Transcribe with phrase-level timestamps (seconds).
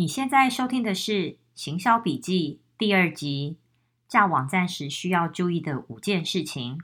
[0.00, 1.12] 你现在收听的是
[1.54, 3.58] 《行销笔记》第二集：
[4.08, 6.78] 架网站时需要注意的五件事情。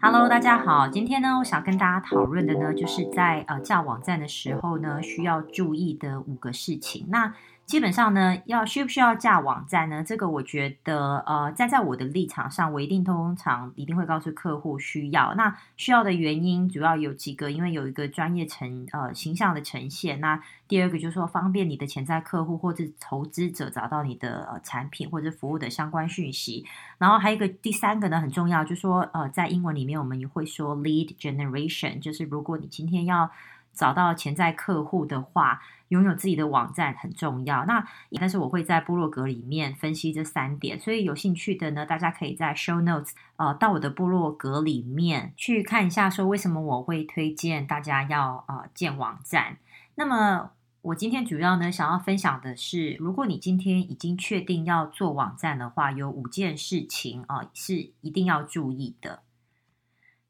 [0.00, 7.06] Hello，大家好，今天呢，我想跟大家讨论的呢，就是在呃架网站的时候呢，需要注意的五个事情。
[7.10, 7.32] 那
[7.68, 10.02] 基本上呢，要需不需要架网站呢？
[10.02, 15.34] 这个我觉得，呃，站在我的立场上，我一定通常一定会告诉客户需要。
[15.34, 20.18] 那需要的原因主要有几个，因为有一个专业呈呃形象的呈现。
[20.18, 26.64] 那第二个就是说，方便你的潜在客户或者投资者找到你的呃产品或者服务的相关讯息。
[26.96, 33.30] 然后还有一个第三个呢，很重要，就是说，呃，在英文里面我们也会说 lead generation，就是如果你今天要
[33.78, 37.64] 找到潜在客户的话，拥有自己的网站很重要。
[37.64, 37.86] 那
[38.18, 49.58] 但是我会在部落格里面分析这三点，所以有兴趣的呢，大家可以在 show notes 呃到我的部落格里面去看一下，说为什么我会推荐大家要呃建网站。
[49.94, 50.50] 那么
[50.82, 59.22] 我今天主要呢想要分享的是，如果你今天已经确定要做网站的话，有五件事情啊、是一定要注意的。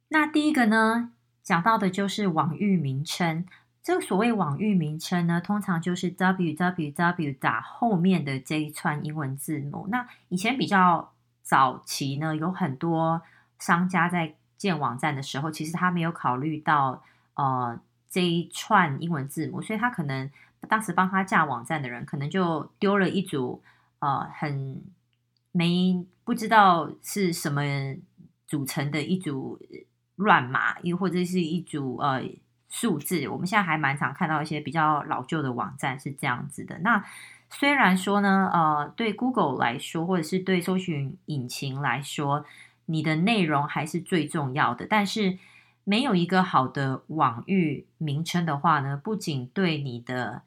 [0.09, 1.13] 那第一个呢，
[1.49, 3.47] 讲到的就是网域名称，
[3.83, 9.89] 这个所谓网域名称呢，通常就是 www 打后面的这一串英文字母。
[9.91, 11.11] 那以前比较
[11.43, 13.23] 早期呢，有很多
[13.59, 20.31] 商家在建网站的时候，其实他没有考虑到呃这一串英文字母，所以他可能
[20.69, 23.63] 当时帮他架网站的人，可能就丢了一组
[24.01, 24.83] 呃很
[25.53, 27.63] 没不知道是什么
[28.47, 29.59] 组成的一组。
[30.19, 32.23] 乱码，又或者是一组呃
[32.69, 36.79] 数字，我们现在还蛮常看到一些比较老旧的网站是这样子的。
[36.81, 37.03] 那
[37.51, 42.45] 虽然说呢，呃，对 Google 来说，或者是对搜寻引擎来说，
[42.87, 45.39] 你的内容还是最重要的，但是
[45.85, 50.43] 没有一个好的网域名称的话呢，不仅对你的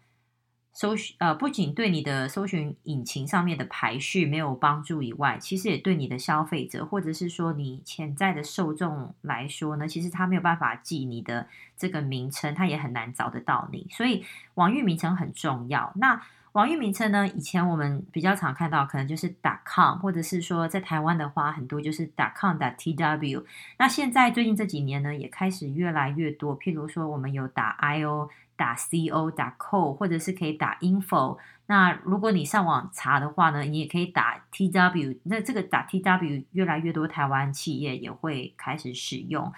[0.73, 11.45] 搜寻呃，不仅对你的搜寻引擎上面的排序没有帮助以外，其实也对你的消费者或者是说你潜在的受众来说呢，其实他没有办法记你的
[11.75, 13.85] 这个名称，他也很难找得到你。
[13.91, 14.23] 所以
[14.53, 15.91] 网域名称很重要。
[15.97, 16.21] 那
[16.53, 23.43] 网域名称呢，以前我们比较常看到可能就是 .com，或者是说在台湾的话，很多就是 .com、.tw。
[23.77, 28.29] 那现在最近这几年呢，也开始越来越多，譬如说我们有打 .io。
[28.61, 31.39] 打 co 打 co 或者是可以打 info。
[31.65, 35.17] 那如果你上网查的话呢，你也可以打 tw。
[35.23, 39.51] 那这个打 tw 越来越多台湾企业也会开始使用。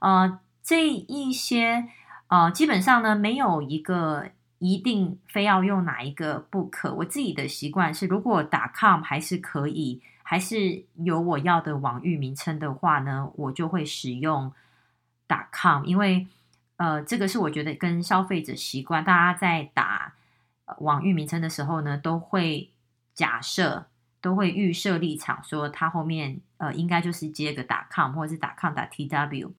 [0.00, 1.86] 呃，这一些
[2.26, 6.92] 呃，基本上呢，没有一个一定非要用哪一个不可。
[6.94, 14.52] 我自己的习惯是，如果打 com 还是可以，还是有我要的网域名称的话呢，我就会使用
[15.28, 16.26] 打 com，因为。
[16.78, 20.14] 呃，这个是我觉得跟消费者习惯，大家在打
[20.78, 22.70] 网域名称的时候呢，都会
[23.14, 23.86] 假设，
[24.20, 29.50] 都会预设立场，说它后面呃应该就是接个 .com 或者是 .com.tw。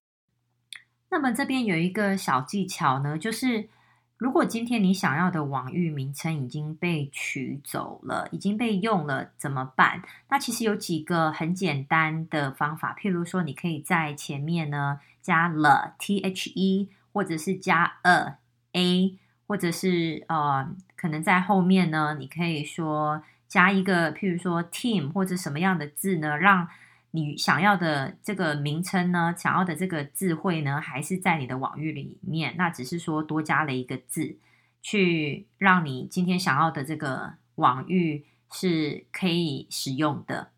[1.10, 3.68] 那么这边有一个小技巧呢，就是
[4.16, 10.02] 如果今天你想要的网域名称已经被取走了，已经被用了，怎么办？
[10.30, 16.88] 那其实有几个很简单的方法，譬如说，你可以在前面呢加了 the。
[17.12, 18.38] 或者是加 a
[18.72, 26.68] a，或者是呃，可能在后面呢，你可以说加一个，譬如说 team 或者什么样的字呢，让
[27.12, 34.36] 你想要的这个名称呢，想要的这个字汇呢，还是在你的网域里面，那只是说多加了一个字，
[34.80, 40.52] 去让你今天想要的这个网域是可以使用的。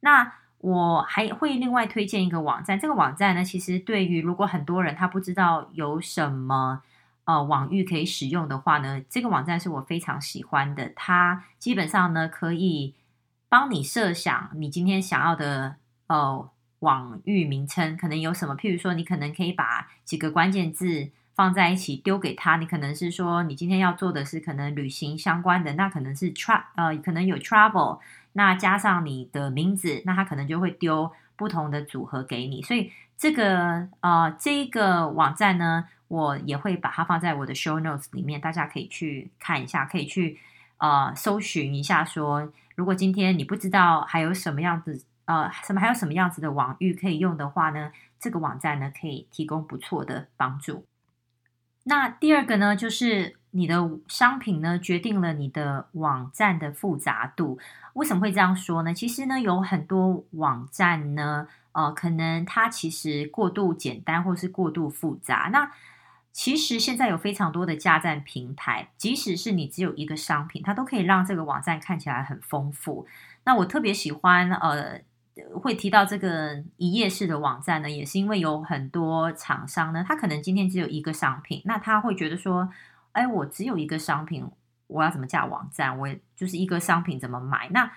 [0.00, 6.82] 那我还会另外推荐一个网站，这个网站呢，其实对于如果很多人他不知道有什么
[7.24, 10.92] 呃网域可以使用的话呢，这个网站是我非常喜欢的。
[10.94, 12.94] 它基本上呢可以
[13.48, 15.76] 帮你设想你今天想要的
[16.08, 16.50] 呃
[16.80, 27.98] 网域名称可能有什么，譬如说你可能可以把几个关键字放在一起丢给他，你可能是说你今天要做的是可能旅行相关的，那可能是 tra 呃可能有 travel。
[28.32, 32.62] 那加上你的名字，那他可能就会丢不同的组合给你。
[32.62, 40.38] 所以这个呃，这个网站呢，我也会把它放在我的 show notes 里面，大家可以去看一下，可以去
[40.78, 50.84] 呃搜寻一下说，说如果今天你不知道还有什么样子呃什么还有什么样子的网域可以用的话呢，这个网站呢可以提供不错的帮助。
[51.84, 57.58] 那第二个呢，就是你的商品呢，决定了你的网站的复杂度。
[57.94, 58.94] 为什么会这样说呢？
[58.94, 65.50] 其实呢，有很多网站呢，呃，可能它其实过度简单，或是过度复杂。
[65.52, 65.70] 那
[66.32, 73.06] 其实现在有非常多的架站平台，即使是你只有一个商品，它都可以让这个网站看起来很丰富。
[73.44, 75.00] 那我特别喜欢，呃，
[75.60, 82.68] 会提到这个一页式的网站呢，也是因为有很多厂商呢，他可能今天只有一个商品，那他会觉得说，
[83.12, 84.46] 哎，我只有一个商品，
[84.90, 85.98] 我要怎么架网站？
[85.98, 87.68] 我就是一个商品怎么买？
[87.70, 87.90] 那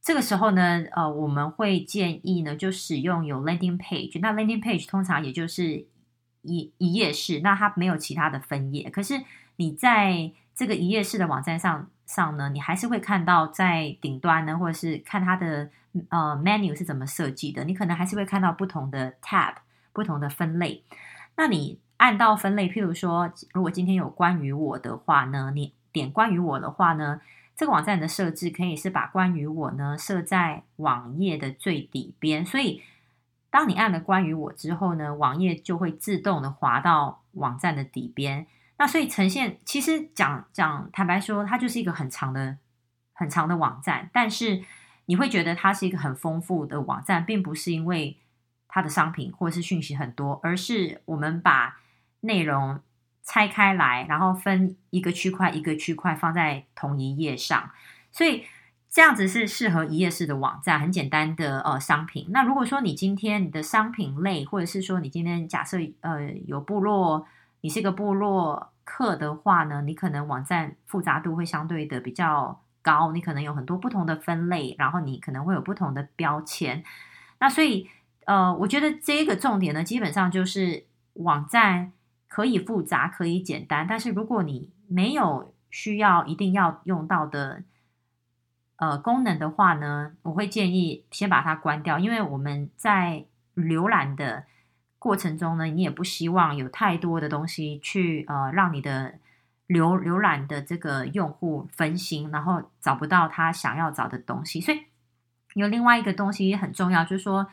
[0.00, 4.18] 这个时候呢，呃，我们会建议呢，就使用有 landing page。
[4.20, 5.86] 那 landing page 通常也就是
[6.42, 8.88] 一一页式，那它没有其他的分页。
[8.88, 9.20] 可是
[9.56, 15.68] 你在这个一页式的网站上上呢，你还是会看到在顶端呢，或者是看它的
[16.10, 19.54] 呃 menu 是怎么设计的，你可能还是会看到不同的 tab，
[19.92, 20.84] 不同的分类。
[21.36, 27.20] 那你按到分类，譬如说，如果今天有关于我的话呢，你点关于我的话呢，
[27.56, 32.82] 这个网站的设置可以是把关于我呢设在网页的最底边，所以
[33.50, 38.46] 当你按了关于我之后呢，网页就会自动的滑到网站的底边。
[38.78, 42.58] 那所以呈现，其实讲讲坦白说，它就是一个很长的
[43.12, 44.62] 很长的网站，但是
[45.06, 48.16] 你会觉得它是一个很丰富的网站，并不是因为
[48.68, 51.80] 它的商品或是讯息很多，而是我们把
[52.20, 52.78] 内容
[53.22, 57.70] 拆开来，然后分一个区块一个区块放在同一页上，
[58.10, 58.44] 所以
[58.88, 62.28] 这样子是适合一页式的网站，很简单的呃商品。
[62.30, 67.26] 那如果说你今天你的商品类，或者是说你今天假设呃有部落，
[67.60, 76.82] 你是一个部落客的话呢，你可能网站复杂度会相对的比较高，你可能有很多不同的分类，然后你可能会有不同的标签。
[77.40, 77.90] 那所以
[78.24, 81.92] 呃，我觉得这个重点呢，基本上就是网站。
[82.28, 87.62] 可以复杂，可以简单，但是如果你没有需要一定要用到的
[88.76, 93.24] 呃功能的话呢，我会建议先把它关掉，因为我们在
[93.56, 94.44] 浏览的
[94.98, 99.14] 过程中呢，你也不希望有太多的东西去呃让你的
[99.66, 104.60] 浏浏览的这个用户分心，然后找不到他想要找的东西。
[104.60, 104.84] 所以
[105.54, 107.48] 有另外一个东西也很重要，就是说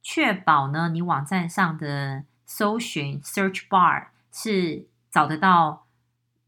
[0.00, 2.24] 确保呢你网站上的。
[2.46, 5.86] 搜寻 search bar 是找得到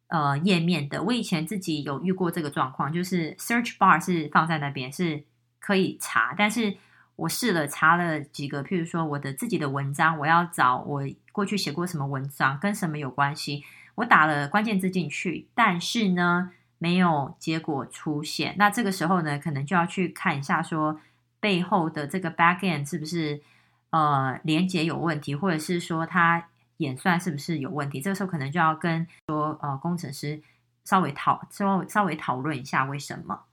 [0.07, 1.03] 呃页面的。
[1.03, 5.25] 我以前自己有遇过这个状况，就是 search bar 是放在那边是
[5.59, 6.77] 可以查，但是
[7.17, 11.03] 我试了查了几个，譬如说我的自己的文章，我要找我
[11.33, 13.65] 过去写过什么文章，跟什么有关系，
[13.97, 18.55] 我打了关键字进去，但是呢没有结果出现。
[18.57, 21.01] 那这个时候呢，可能就要去看一下说
[21.41, 23.43] 背后的这个 backend 是不是。
[23.91, 28.01] 呃，连接有问题，或者是说它演算是不是有问题？
[28.03, 30.43] 这个时候可能就要跟说呃工程师
[30.85, 33.45] 稍微讨稍微稍微讨论一下为什么。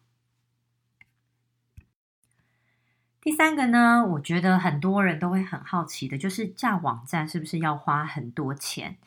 [3.21, 8.97] 第三个呢，我觉得很多人都会很好奇的，就是架网站是不是要花很多钱？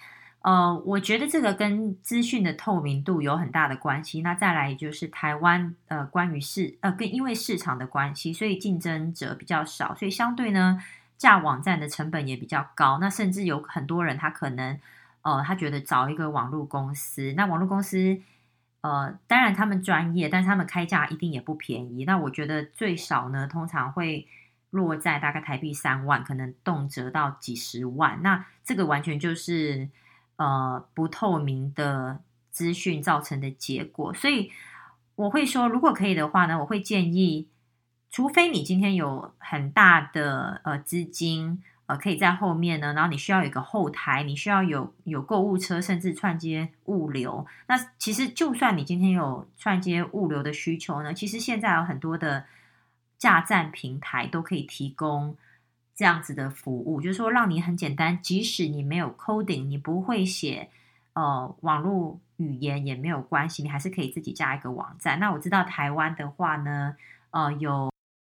[0.41, 4.23] 呃，我觉得这个跟资讯的透明度有很大的关系。
[4.23, 10.83] 那再来就是台湾呃，关于市呃跟因为市场的关系，所以竞争者比较少，所以相对呢。
[11.19, 14.79] 架网站的成本也比较高，那甚至有很多人他可能，
[15.23, 18.21] 呃，他觉得找一个网络公司，那网络公司，
[18.83, 22.05] 呃，当然他们专业，但是他们开价一定也不便宜。
[22.05, 24.29] 那我觉得最少呢，通常会
[24.71, 28.23] 落在大概台币三万，可能动辄到几十万。
[28.23, 29.89] 那这个完全就是
[30.37, 32.21] 呃不透明的
[32.53, 34.15] 资讯造成的结果。
[34.15, 34.53] 所以
[35.17, 37.49] 我会说，如果可以的话呢，我会建议。
[38.11, 47.47] 除非你今天有很大的呃资金，呃，可以在后面呢，然后你需要有一个后台，你需要有有购物车，甚至串接物流。
[47.67, 52.45] 那其实就算你今天有串接物流的需求呢，其实现在有很多的
[53.19, 55.37] 架站平台都可以提供
[55.95, 60.69] 这样子的服务，就是说让你很简单，即使你没有 coding，你不会写
[61.13, 65.21] 呃网络语言也没有关系，你还是可以自己架一个网站。
[65.21, 66.97] 那我知道台湾的话呢，
[67.31, 67.91] 呃有。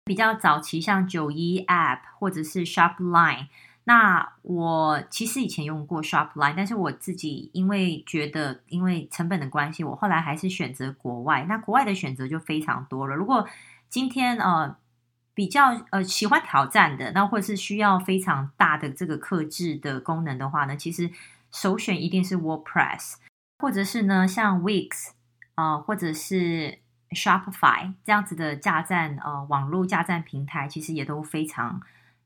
[0.10, 3.46] 比较早期，像九一 App 或者是 Shopline，
[3.84, 11.46] 那我其实以前用过 Shopline，但是我自己因为觉得因为成本的关系，我后来还是选择国外。
[11.48, 13.16] 那国外的选择就非常多了。
[13.16, 13.48] 如果
[13.88, 14.76] 今天呃
[15.36, 21.12] 比较呃喜欢挑战的，那或者是需要非常大的这个克制的功能的话呢，其实
[21.52, 23.18] 首选一定是 WordPress，
[23.60, 25.10] 或者是呢像 Wix
[25.54, 26.80] 啊、呃，或者是。
[27.12, 31.82] Shopify 这样子的架站，呃，网络架站平台其实也都非常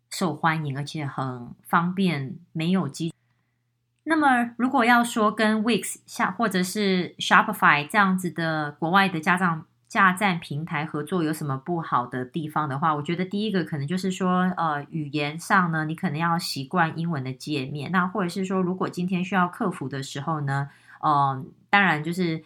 [0.09, 3.13] 受欢迎，而且很方便，没有基。
[4.03, 17.91] 那么，如果要说跟 Wix 下或者是 Shopify 这样子的国外的家长架站平台合作有什么不好的地方的话，我觉得第一个可能就是说，呃，语言上呢，你可能要习惯英文的界面。
[17.93, 22.43] 那或者是说，如果今天需要客服的时候呢，呃，当然就是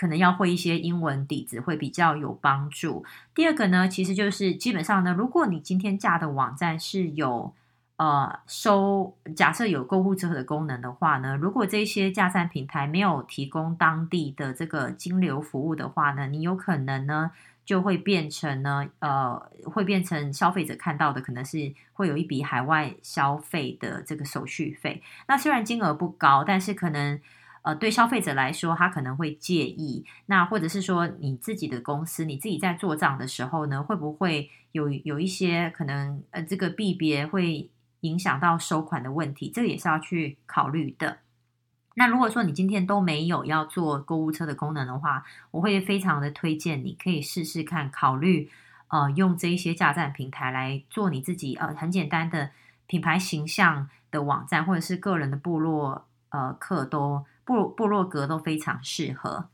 [0.00, 3.04] 可能要会一些英文底子会比较有帮助。
[3.34, 7.52] 第二个呢，其实就是基本上呢，如果你今天架的网站是有
[7.96, 17.30] 呃，收假设有购物车的功能的话呢，如果这些架站平台没有提供当地的这个金流服务的话呢，你有可能呢
[17.66, 25.02] 就会变成呢，呃，会变成消费者看到的可能是会有一笔海外消费的这个手续费。
[25.28, 27.20] 那虽然金额不高，但是可能
[27.62, 30.04] 呃对消费者来说，他可能会介意。
[30.26, 41.18] 那或者是说你自己的公司，你自己在做账的时候呢，会不会有有一些可能呃这个币别会影响到收款的问题，这个也是要去考虑的。
[41.96, 48.48] 那如果说你今天都没有要做购物车的功能的话，我会非常的推荐你可以试试看，考虑
[48.88, 52.52] 呃用这一些架站平台来做你自己呃很简单的
[52.86, 59.48] 品牌形象的网站，或者是个人的部落呃客都布布洛格都非常适合。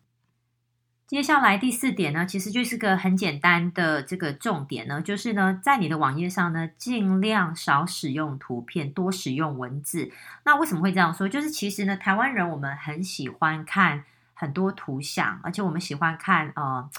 [1.06, 10.10] 接下来第四点呢，其实就是个很简单的这个重点呢，就是呢，在你的网页上呢，尽量少使用图片，多使用文字。
[10.44, 11.28] 那为什么会这样说？
[11.28, 14.02] 就是其实呢，台湾人我们很喜欢看
[14.34, 16.90] 很多图像，而且我们喜欢看呃，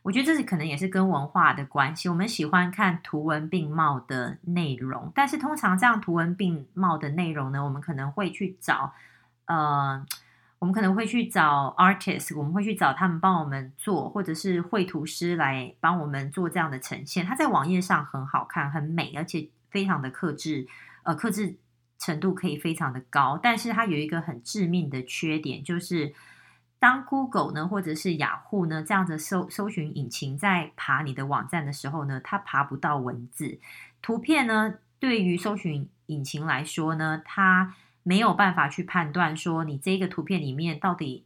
[0.00, 5.12] 我觉得这是可能也是跟文化的关系，我们喜欢看图文并茂的内容。
[5.14, 8.94] 但是通常这样图文并茂的内容呢，我们可能会去找
[9.46, 10.04] 呃。
[10.58, 17.26] 我们可能会去找 artist，我们会去找他们帮我们做，或者是绘图师来帮我们做这样的呈现。
[17.26, 20.68] 它在网页上很好看、很美，而且非常的克制，
[21.02, 21.56] 呃，克制
[21.98, 23.36] 程度可以非常的高。
[23.42, 26.14] 但是它有一个很致命的缺点，就是
[26.78, 33.58] 当 Google 呢，或者是雅虎呢这样的搜搜寻引擎在爬你的网站的时候呢，它爬不到文字、
[34.00, 34.74] 图片呢。
[35.00, 41.24] 对于搜寻引擎来说呢，它没有办法去判断说你这个图片里面到底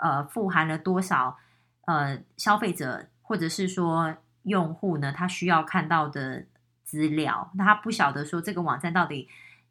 [0.00, 1.38] 呃富含了多少
[1.86, 6.46] 呃消费者或者是说用户呢，他需要看到的
[6.82, 9.28] 资料，那他不晓得说这个网站到底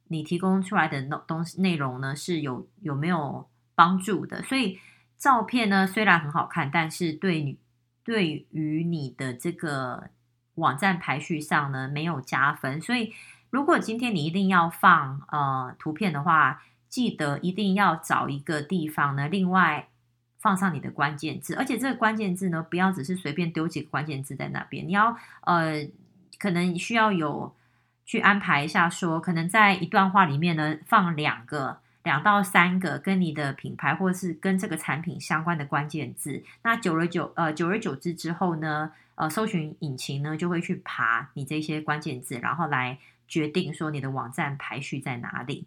[0.08, 4.80] 你提供出来的东西内容呢是有有没有帮助的，所以
[5.18, 7.60] 照片呢虽然很好看，但是对你
[8.06, 10.10] 对于你的这个
[10.56, 13.14] 网站排序上呢没有加分，所以。
[13.52, 19.90] 如果今天你一定要放呃图片的话，记得一定要找一个地方呢，另外
[20.40, 25.86] 放上你的关键字，而且这个关键字呢，不要只是随便丢几个关键字在那边，你要呃
[26.40, 27.54] 可能需要有
[28.06, 42.98] 去安排一下说，可能在一段话里面呢放两个两到三个跟你的品牌或是跟这个产品相关的关键字，那久而久呃久而久之之后呢，呃搜寻引擎呢就会去爬你这些关键字，然后来。
[43.32, 45.66] 决定说你的网站排序在哪里。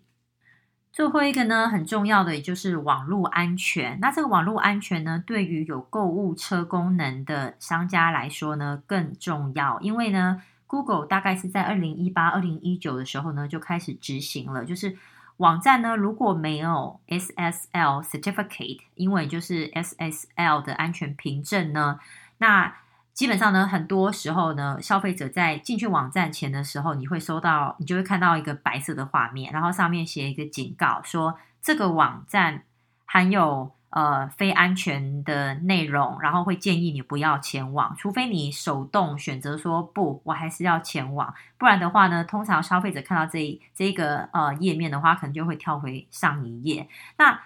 [0.92, 3.98] 最后一个呢，很重要的也就是网络安全。
[4.00, 9.80] 那这个网络安全呢，对于有购物车功能的商家来说呢，更重要。
[9.80, 14.96] 因为呢，Google 大概是在二零一八、二零一九的时候呢，就开始执行了，就是
[15.38, 21.98] 网站呢如果没有 SSL Certificate，英文就是 SSL 的安全凭证呢，
[22.38, 22.72] 那
[23.14, 32.64] 基本上呢，很多时候呢，消费者在进去网站前的时候，你会收到，你就会看到一个白色的画面，然后上面写一个警告，说这个网站
[33.04, 46.88] 含有呃非安全的内容，然后会建议你不要前往，除非你手动选择说不，我还是要前往，不然的话呢，通常消费者看到这这一个呃页面的话，可能就会跳回上一页。
[47.16, 47.40] 那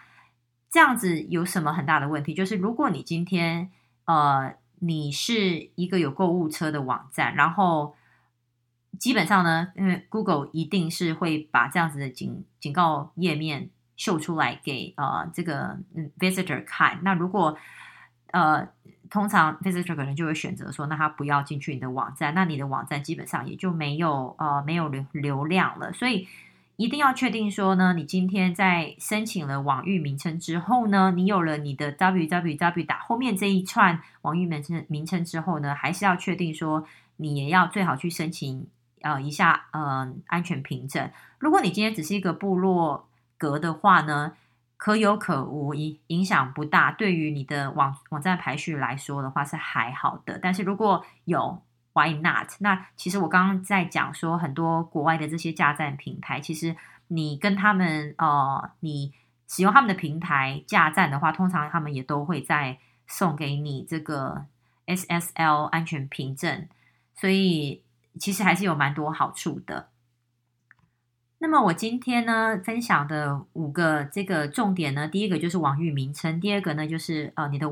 [0.70, 2.32] 这样子有什么很大的问题？
[2.32, 3.70] 就是如果你今天
[4.06, 4.54] 呃。
[4.80, 7.94] 你是一个有购物车的网站，然后
[8.98, 15.78] 基本上呢，因为 Google 一定是会把这样子的警警告页面秀出来给呃这个
[16.18, 17.00] visitor 看。
[17.02, 17.56] 那如果
[18.32, 18.68] 呃
[19.10, 26.26] 通常 visitor 可能就会选择说，那他不要进去你的网站，那你的网站基本上也就没有呃没有流流量了，所以。
[26.78, 38.68] 一定要确定说呢，你今天在申请了网域名称之后呢，你有了你的 www 打后面这一串网域名称名称之后呢，还是要确定说你也要最好去申请
[39.00, 41.10] 呃一下呃安全凭证。
[41.40, 44.34] 如果你今天只是一个部落格的话呢，
[44.76, 46.92] 可有可无，影影响不大。
[46.92, 51.60] 对于你的网网站排序来说的话是还好的，但是如果有。
[51.98, 52.52] Why not？
[52.60, 56.76] 那其实我刚刚在讲说，很多国外的这些架站平台，其实
[57.08, 59.12] 你跟他们呃，你
[59.48, 64.44] 使用他们的平台架站的话，通常他们也都会再送给你这个
[64.86, 66.68] SSL 安全凭证，
[67.14, 67.82] 所以
[68.20, 69.88] 其实还是有蛮多好处的。
[71.38, 77.70] 那么我今天呢分享的五个这个重点呢，第一个就是网域名称，第二个呢就是呃你的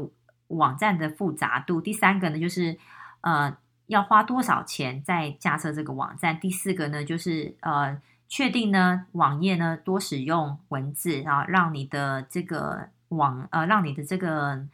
[0.49, 2.79] 网站的复杂度，第三个呢就是
[3.23, 3.57] 呃
[3.87, 14.67] 要花多少钱在架设这个网站，第四个呢就是呃确定呢网页呢多使用文字啊，让你的这个网呃让你的这个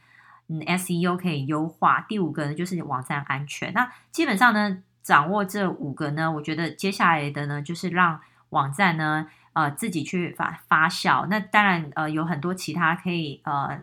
[0.47, 3.71] 嗯 SEO 可以优化，第五个呢就是网站安全。
[3.73, 11.27] 那基本上呢掌握这五个呢，我觉得接下来的呢就是让网站呢，呃，自己去发发酵。
[11.27, 13.79] 那当然，呃，有很多其他可以呃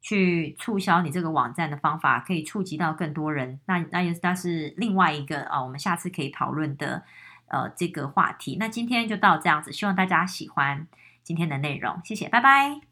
[0.00, 3.60] 去促销你这个网站的方法，可以触及到更多人。
[3.66, 7.02] 那那也那是另外一个啊，我们下次可以讨论的
[7.48, 8.56] 呃这个话题。
[8.58, 10.86] 那今天就到这样子，希望大家喜欢
[11.22, 12.87] 今天的内容，谢谢，拜拜。